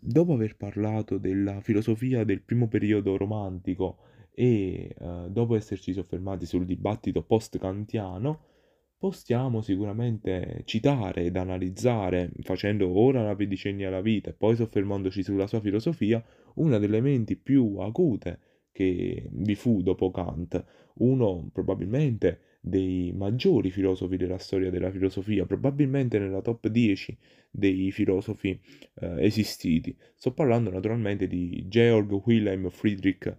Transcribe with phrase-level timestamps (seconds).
[0.00, 3.98] dopo aver parlato della filosofia del primo periodo romantico
[4.32, 8.40] e eh, dopo esserci soffermati sul dibattito post-kantiano,
[8.98, 15.46] possiamo sicuramente citare ed analizzare, facendo ora la pedicegna alla vita e poi soffermandoci sulla
[15.46, 16.22] sua filosofia,
[16.54, 18.40] una delle menti più acute
[18.72, 20.64] che vi fu dopo Kant,
[20.98, 27.16] uno probabilmente dei maggiori filosofi della storia della filosofia, probabilmente nella top 10
[27.50, 28.60] dei filosofi
[29.00, 29.96] eh, esistiti.
[30.14, 33.36] Sto parlando naturalmente di Georg Wilhelm Friedrich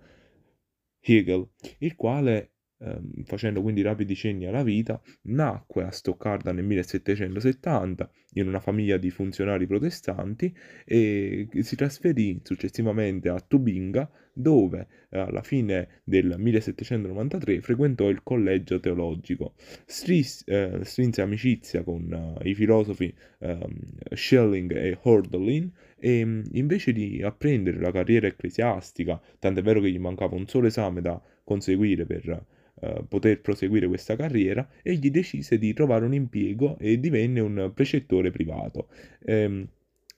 [1.02, 1.48] Hegel,
[1.80, 8.48] il quale ehm, facendo quindi rapidi cenni alla vita, nacque a Stoccarda nel 1770 in
[8.48, 10.54] una famiglia di funzionari protestanti
[10.86, 18.80] e si trasferì successivamente a Tubinga dove eh, alla fine del 1793 frequentò il collegio
[18.80, 19.54] teologico.
[19.86, 23.76] Stris, eh, strinse amicizia con uh, i filosofi um,
[24.14, 30.36] Schelling e Hölderlin e invece di apprendere la carriera ecclesiastica, tant'è vero che gli mancava
[30.36, 32.46] un solo esame da conseguire per
[32.82, 38.32] uh, poter proseguire questa carriera, egli decise di trovare un impiego e divenne un precettore
[38.32, 38.90] privato,
[39.24, 39.68] ehm,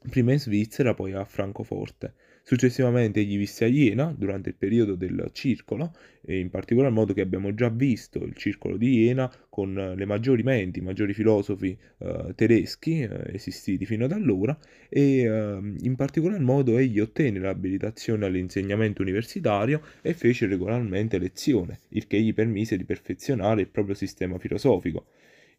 [0.10, 2.14] prima in Svizzera, poi a Francoforte.
[2.44, 7.22] Successivamente egli visse a Iena durante il periodo del circolo, e in particolar modo che
[7.22, 12.34] abbiamo già visto il circolo di Iena con le maggiori menti, i maggiori filosofi eh,
[12.36, 14.58] tedeschi eh, esistiti fino ad allora,
[14.90, 22.08] e eh, in particolar modo egli ottenne l'abilitazione all'insegnamento universitario e fece regolarmente lezione, il
[22.08, 25.06] che gli permise di perfezionare il proprio sistema filosofico.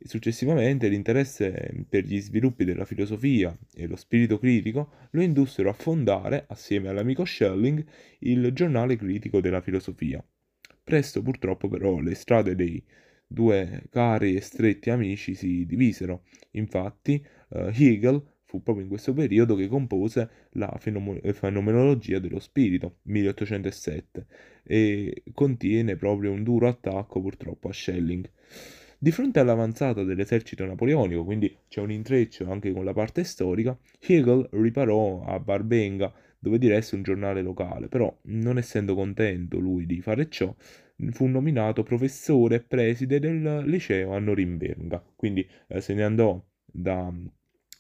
[0.05, 6.45] Successivamente l'interesse per gli sviluppi della filosofia e lo spirito critico lo indussero a fondare,
[6.49, 7.85] assieme all'amico Schelling,
[8.21, 10.25] il giornale critico della filosofia.
[10.85, 12.83] Presto purtroppo però le strade dei
[13.27, 16.25] due cari e stretti amici si divisero.
[16.53, 24.27] Infatti uh, Hegel fu proprio in questo periodo che compose la fenomenologia dello spirito, 1807,
[24.63, 28.29] e contiene proprio un duro attacco purtroppo a Schelling.
[29.03, 34.49] Di fronte all'avanzata dell'esercito napoleonico, quindi c'è un intreccio anche con la parte storica, Hegel
[34.53, 40.29] riparò a Barbenga, dove diresse un giornale locale, però non essendo contento lui di fare
[40.29, 40.55] ciò,
[41.11, 47.13] fu nominato professore e preside del liceo a Norimberga, quindi eh, se ne andò da,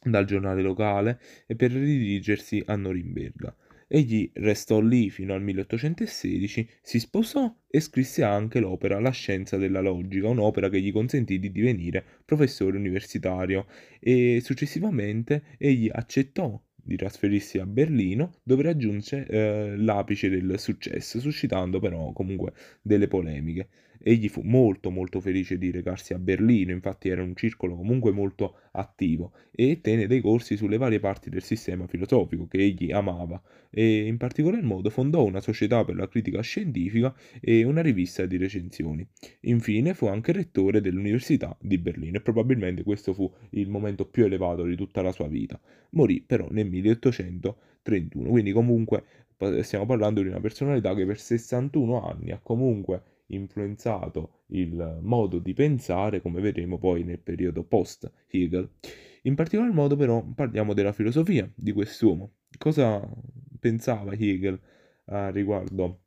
[0.03, 1.21] dal giornale locale
[1.57, 3.55] per dirigersi a Norimberga.
[3.95, 9.83] Egli restò lì fino al 1816, si sposò e scrisse anche l'opera La scienza della
[9.83, 13.67] logica, un'opera che gli consentì di divenire professore universitario
[14.01, 21.79] e successivamente egli accettò di trasferirsi a Berlino dove raggiunse eh, l'apice del successo, suscitando
[21.79, 23.69] però comunque delle polemiche.
[24.05, 28.57] Egli fu molto molto felice di recarsi a Berlino, infatti era un circolo comunque molto
[28.73, 33.41] attivo e tenne dei corsi sulle varie parti del sistema filosofico che egli amava
[33.71, 38.37] e in particolar modo fondò una società per la critica scientifica e una rivista di
[38.37, 39.07] recensioni.
[39.43, 44.65] Infine fu anche rettore dell'Università di Berlino e probabilmente questo fu il momento più elevato
[44.65, 45.61] di tutta la sua vita.
[45.91, 49.05] Morì però nel 1831, quindi comunque
[49.63, 53.03] stiamo parlando di una personalità che per 61 anni ha comunque
[53.35, 58.69] influenzato il modo di pensare, come vedremo poi nel periodo post-Hegel.
[59.23, 62.33] In particolar modo però parliamo della filosofia di quest'uomo.
[62.59, 63.07] Cosa
[63.59, 64.59] pensava Hegel
[65.07, 66.01] a riguardo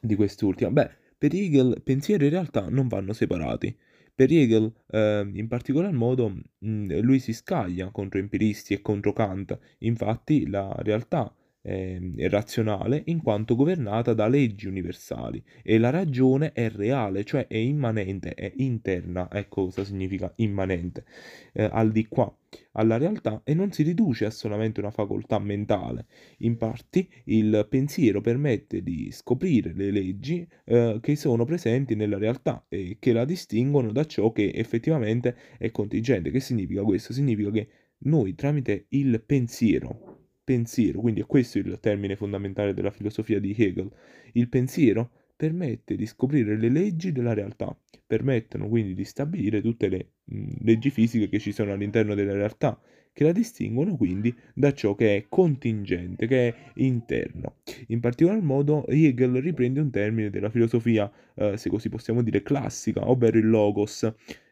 [0.00, 0.70] di quest'ultima?
[0.70, 3.76] Beh, per Hegel pensiero e realtà non vanno separati.
[4.14, 6.28] Per Hegel, eh, in particolar modo,
[6.58, 9.58] mh, lui si scaglia contro empiristi e contro Kant.
[9.80, 11.30] Infatti, la realtà
[11.66, 17.56] eh, razionale in quanto governata da leggi universali e la ragione è reale, cioè è
[17.56, 21.04] immanente, è interna, ecco cosa significa immanente,
[21.52, 22.32] eh, al di qua
[22.72, 26.06] alla realtà e non si riduce a solamente una facoltà mentale.
[26.38, 32.98] Infatti il pensiero permette di scoprire le leggi eh, che sono presenti nella realtà e
[33.00, 36.30] che la distinguono da ciò che effettivamente è contingente.
[36.30, 37.12] Che significa questo?
[37.12, 40.05] Significa che noi tramite il pensiero
[40.46, 43.90] pensiero, quindi è questo il termine fondamentale della filosofia di Hegel,
[44.34, 47.76] il pensiero permette di scoprire le leggi della realtà,
[48.06, 52.80] permettono quindi di stabilire tutte le mh, leggi fisiche che ci sono all'interno della realtà,
[53.12, 57.56] che la distinguono quindi da ciò che è contingente, che è interno.
[57.88, 63.08] In particolar modo Hegel riprende un termine della filosofia, eh, se così possiamo dire, classica,
[63.10, 64.10] ovvero il logos.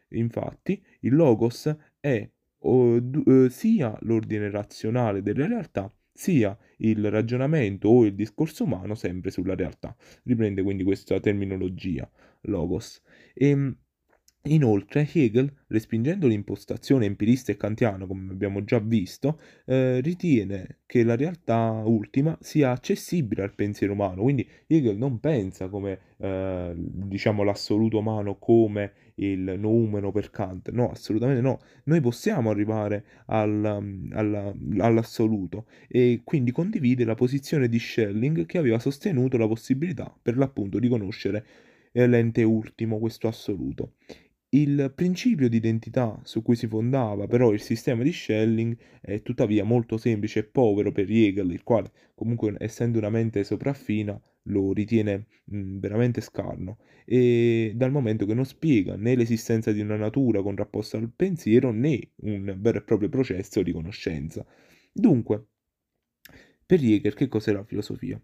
[0.09, 2.27] Infatti, il logos è
[2.65, 9.55] eh, sia l'ordine razionale delle realtà, sia il ragionamento o il discorso umano sempre sulla
[9.55, 9.95] realtà.
[10.23, 12.09] Riprende quindi questa terminologia,
[12.41, 13.01] logos.
[13.33, 13.77] E, ehm,
[14.47, 21.15] Inoltre, Hegel, respingendo l'impostazione empirista e kantiana, come abbiamo già visto, eh, ritiene che la
[21.15, 24.21] realtà ultima sia accessibile al pensiero umano.
[24.21, 30.71] Quindi Hegel non pensa come, eh, diciamo, l'assoluto umano come il noumeno per Kant.
[30.71, 31.59] No, assolutamente no.
[31.85, 33.63] Noi possiamo arrivare al,
[34.11, 40.37] al, all'assoluto e quindi condivide la posizione di Schelling che aveva sostenuto la possibilità, per
[40.37, 41.45] l'appunto, di conoscere
[41.91, 43.93] l'ente ultimo, questo assoluto.
[44.55, 49.65] Il principio di identità su cui si fondava però il sistema di Schelling è tuttavia
[49.65, 55.25] molto semplice e povero per Hegel, il quale comunque essendo una mente sopraffina lo ritiene
[55.43, 60.95] mh, veramente scarno, e dal momento che non spiega né l'esistenza di una natura contrapposta
[60.95, 64.45] al pensiero né un vero e proprio processo di conoscenza.
[64.93, 65.47] Dunque,
[66.65, 68.17] per Hegel che cos'è la filosofia?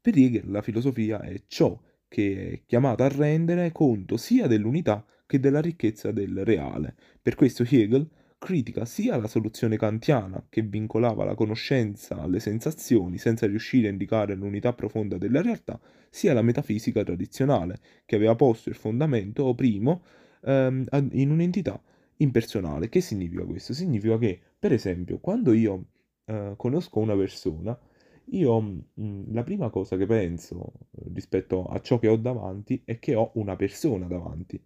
[0.00, 1.76] Per Hegel la filosofia è ciò
[2.06, 6.94] che è chiamata a rendere conto sia dell'unità che della ricchezza del reale.
[7.20, 13.46] Per questo Hegel critica sia la soluzione kantiana, che vincolava la conoscenza alle sensazioni senza
[13.46, 15.80] riuscire a indicare l'unità profonda della realtà,
[16.10, 20.02] sia la metafisica tradizionale, che aveva posto il fondamento primo
[20.42, 21.82] ehm, in un'entità
[22.18, 22.88] impersonale.
[22.90, 23.72] Che significa questo?
[23.72, 25.86] Significa che, per esempio, quando io
[26.26, 27.78] eh, conosco una persona,
[28.26, 30.72] io mh, mm, la prima cosa che penso
[31.12, 34.62] rispetto a ciò che ho davanti è che ho una persona davanti.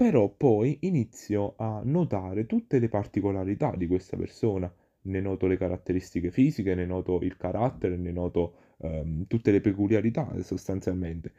[0.00, 4.72] Però poi inizio a notare tutte le particolarità di questa persona.
[5.02, 10.40] Ne noto le caratteristiche fisiche, ne noto il carattere, ne noto ehm, tutte le peculiarità
[10.42, 11.32] sostanzialmente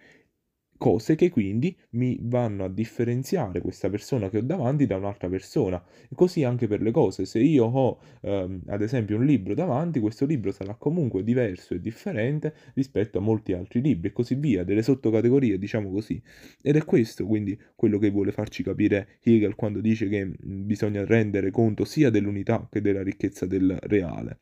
[0.80, 5.84] cose che quindi mi vanno a differenziare questa persona che ho davanti da un'altra persona.
[6.10, 10.00] E così anche per le cose, se io ho ehm, ad esempio un libro davanti,
[10.00, 14.64] questo libro sarà comunque diverso e differente rispetto a molti altri libri e così via,
[14.64, 16.20] delle sottocategorie, diciamo così.
[16.62, 21.52] Ed è questo quindi quello che vuole farci capire Hegel quando dice che bisogna rendere
[21.52, 24.40] conto sia dell'unità che della ricchezza del reale.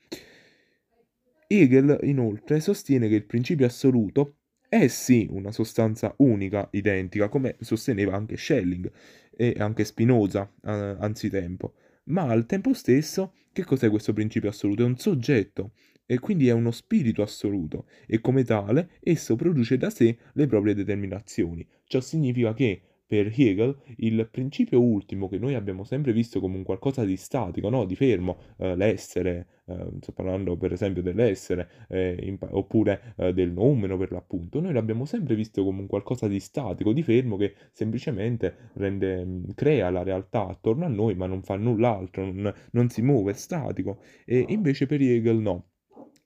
[1.48, 4.37] Hegel inoltre sostiene che il principio assoluto
[4.70, 8.92] è sì una sostanza unica, identica, come sosteneva anche Schelling
[9.36, 11.74] e anche Spinoza eh, anzitempo,
[12.06, 14.84] ma al tempo stesso che cos'è questo principio assoluto?
[14.84, 15.72] È un soggetto
[16.06, 20.74] e quindi è uno spirito assoluto e come tale esso produce da sé le proprie
[20.74, 21.68] determinazioni.
[21.84, 26.64] Ciò significa che per Hegel il principio ultimo che noi abbiamo sempre visto come un
[26.64, 27.86] qualcosa di statico, no?
[27.86, 33.52] di fermo, eh, l'essere, eh, sto parlando per esempio dell'essere, eh, in, oppure eh, del
[33.52, 37.56] noumeno per l'appunto, noi l'abbiamo sempre visto come un qualcosa di statico, di fermo che
[37.72, 42.90] semplicemente rende, mm, crea la realtà attorno a noi ma non fa null'altro, non, non
[42.90, 44.00] si muove, è statico.
[44.26, 45.66] E invece per Hegel no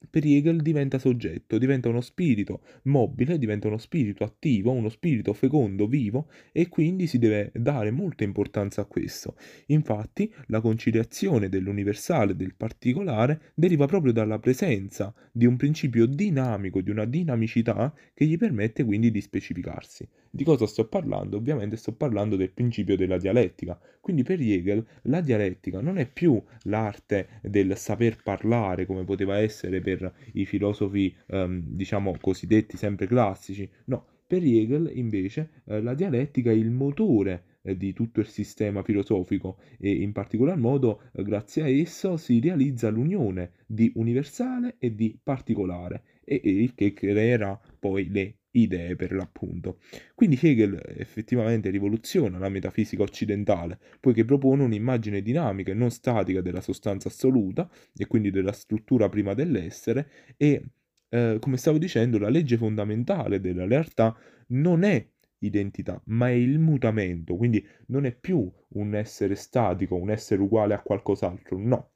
[0.10, 5.88] per Hegel diventa soggetto, diventa uno spirito mobile, diventa uno spirito attivo, uno spirito fecondo,
[5.88, 9.36] vivo e quindi si deve dare molta importanza a questo.
[9.68, 16.82] Infatti la conciliazione dell'universale e del particolare deriva proprio dalla presenza di un principio dinamico,
[16.82, 20.08] di una dinamicità che gli permette quindi di specificarsi.
[20.34, 21.36] Di cosa sto parlando?
[21.36, 23.78] Ovviamente sto parlando del principio della dialettica.
[24.00, 29.82] Quindi per Hegel la dialettica non è più l'arte del saper parlare come poteva essere
[29.82, 29.91] per
[30.34, 33.70] i filosofi, ehm, diciamo, cosiddetti sempre classici.
[33.86, 38.82] No, per Hegel invece eh, la dialettica è il motore eh, di tutto il sistema
[38.82, 44.96] filosofico e in particolar modo eh, grazie a esso si realizza l'unione di universale e
[44.96, 49.80] di particolare e il che creerà poi le idee per l'appunto.
[50.16, 56.62] Quindi Hegel effettivamente rivoluziona la metafisica occidentale, poiché propone un'immagine dinamica e non statica della
[56.62, 60.64] sostanza assoluta e quindi della struttura prima dell'essere e
[61.10, 64.16] eh, come stavo dicendo la legge fondamentale della realtà
[64.48, 65.06] non è
[65.40, 70.74] identità, ma è il mutamento, quindi non è più un essere statico, un essere uguale
[70.74, 71.92] a qualcos'altro, no,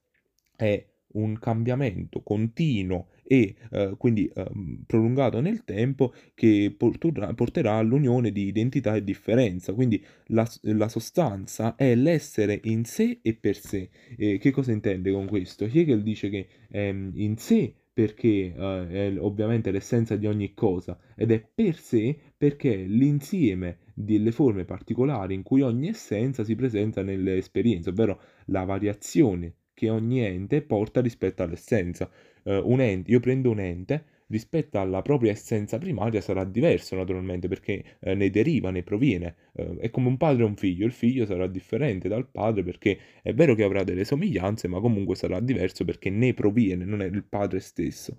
[0.55, 0.83] è
[1.15, 4.45] un cambiamento continuo e eh, quindi eh,
[4.85, 9.73] prolungato nel tempo che porterà, porterà, all'unione di identità e differenza.
[9.73, 13.89] Quindi la, la sostanza è l'essere in sé e per sé.
[14.17, 15.65] E che cosa intende con questo?
[15.65, 21.31] Hegel dice che ehm, in sé perché eh, è ovviamente l'essenza di ogni cosa ed
[21.31, 27.37] è per sé perché l'insieme delle forme particolari in cui ogni essenza si presenta nelle
[27.37, 32.09] esperienze, ovvero la variazione che ogni ente porta rispetto all'essenza.
[32.45, 37.83] Un ente, io prendo un ente, rispetto alla propria essenza primaria sarà diverso naturalmente perché
[37.99, 39.35] eh, ne deriva, ne proviene.
[39.53, 42.97] Eh, è come un padre e un figlio, il figlio sarà differente dal padre perché
[43.21, 47.05] è vero che avrà delle somiglianze, ma comunque sarà diverso perché ne proviene, non è
[47.05, 48.17] il padre stesso.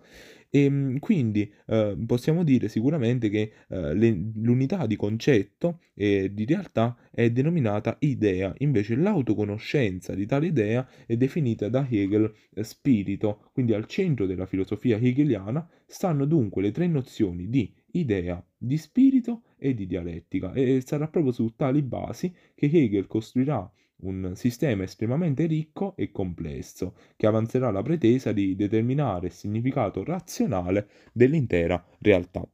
[0.50, 6.96] Ehm, quindi, uhm, possiamo dire sicuramente che, uhm, le l'unità di concetto e di realtà
[7.10, 13.50] è denominata idea, invece l'autoconoscenza di tale idea è definita da Hegel eh, spirito.
[13.52, 19.42] Quindi al centro della filosofia hegeliana stanno dunque le tre nozioni di idea, di spirito
[19.58, 23.70] e di dialettica e sarà proprio su tali basi che Hegel costruirà
[24.02, 30.88] un sistema estremamente ricco e complesso, che avanzerà la pretesa di determinare il significato razionale
[31.12, 32.46] dell'intera realtà.